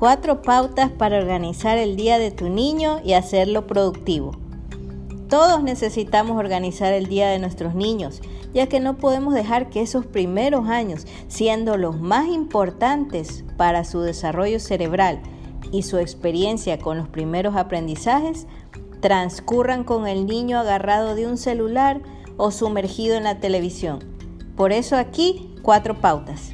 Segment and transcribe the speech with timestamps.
[0.00, 4.32] Cuatro pautas para organizar el día de tu niño y hacerlo productivo.
[5.28, 8.22] Todos necesitamos organizar el día de nuestros niños,
[8.54, 14.00] ya que no podemos dejar que esos primeros años, siendo los más importantes para su
[14.00, 15.20] desarrollo cerebral
[15.70, 18.46] y su experiencia con los primeros aprendizajes,
[19.00, 22.00] transcurran con el niño agarrado de un celular
[22.38, 23.98] o sumergido en la televisión.
[24.56, 26.52] Por eso aquí cuatro pautas.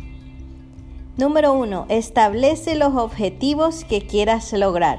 [1.19, 1.87] Número 1.
[1.88, 4.98] Establece los objetivos que quieras lograr.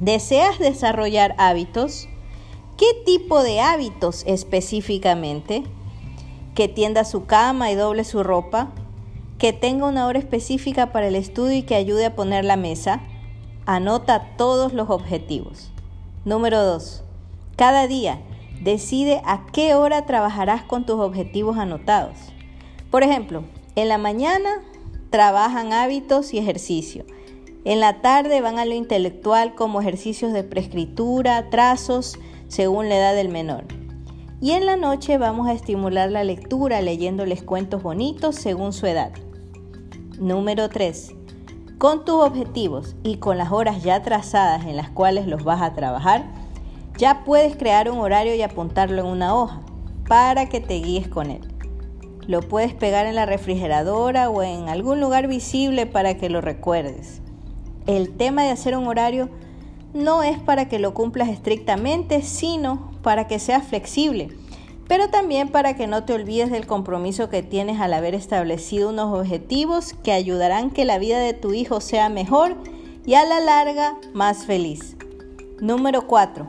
[0.00, 2.08] ¿Deseas desarrollar hábitos?
[2.78, 5.64] ¿Qué tipo de hábitos específicamente?
[6.54, 8.70] Que tienda su cama y doble su ropa.
[9.36, 13.02] Que tenga una hora específica para el estudio y que ayude a poner la mesa.
[13.66, 15.72] Anota todos los objetivos.
[16.24, 17.04] Número 2.
[17.56, 18.18] Cada día
[18.62, 22.16] decide a qué hora trabajarás con tus objetivos anotados.
[22.90, 23.44] Por ejemplo,
[23.76, 24.62] en la mañana
[25.12, 27.04] trabajan hábitos y ejercicio.
[27.64, 33.14] En la tarde van a lo intelectual como ejercicios de preescritura, trazos, según la edad
[33.14, 33.64] del menor.
[34.40, 39.12] Y en la noche vamos a estimular la lectura leyéndoles cuentos bonitos según su edad.
[40.18, 41.14] Número 3.
[41.76, 45.74] Con tus objetivos y con las horas ya trazadas en las cuales los vas a
[45.74, 46.24] trabajar,
[46.96, 49.60] ya puedes crear un horario y apuntarlo en una hoja
[50.08, 51.51] para que te guíes con él.
[52.26, 57.20] Lo puedes pegar en la refrigeradora o en algún lugar visible para que lo recuerdes.
[57.86, 59.28] El tema de hacer un horario
[59.92, 64.28] no es para que lo cumplas estrictamente, sino para que seas flexible,
[64.86, 69.18] pero también para que no te olvides del compromiso que tienes al haber establecido unos
[69.18, 72.56] objetivos que ayudarán que la vida de tu hijo sea mejor
[73.04, 74.96] y a la larga más feliz.
[75.60, 76.48] Número 4.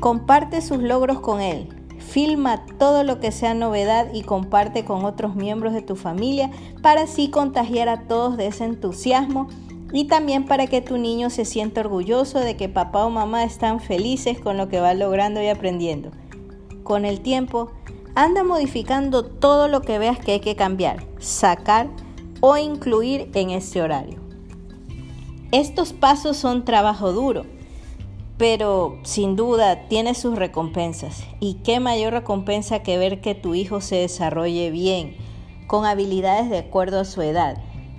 [0.00, 1.68] Comparte sus logros con él.
[2.14, 6.48] Filma todo lo que sea novedad y comparte con otros miembros de tu familia
[6.80, 9.48] para así contagiar a todos de ese entusiasmo
[9.92, 13.80] y también para que tu niño se sienta orgulloso de que papá o mamá están
[13.80, 16.12] felices con lo que va logrando y aprendiendo.
[16.84, 17.72] Con el tiempo,
[18.14, 21.88] anda modificando todo lo que veas que hay que cambiar, sacar
[22.40, 24.20] o incluir en este horario.
[25.50, 27.44] Estos pasos son trabajo duro
[28.36, 31.24] pero sin duda tiene sus recompensas.
[31.40, 35.16] Y qué mayor recompensa que ver que tu hijo se desarrolle bien,
[35.66, 37.56] con habilidades de acuerdo a su edad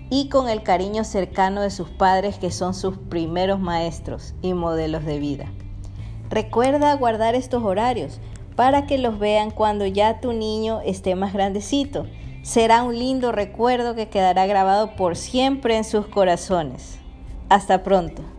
[0.10, 5.04] y con el cariño cercano de sus padres que son sus primeros maestros y modelos
[5.06, 5.52] de vida.
[6.30, 8.20] Recuerda guardar estos horarios
[8.56, 12.06] para que los vean cuando ya tu niño esté más grandecito.
[12.44, 17.00] Será un lindo recuerdo que quedará grabado por siempre en sus corazones.
[17.50, 18.35] Hasta pronto.